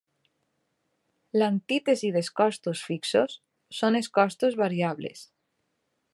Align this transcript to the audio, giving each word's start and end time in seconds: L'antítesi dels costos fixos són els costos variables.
L'antítesi 1.39 2.11
dels 2.15 2.31
costos 2.41 2.81
fixos 2.89 3.37
són 3.83 4.01
els 4.01 4.13
costos 4.21 4.59
variables. 4.65 5.25